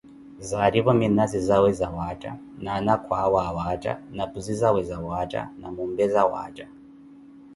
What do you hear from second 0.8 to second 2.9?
minazi zawe zawaatta na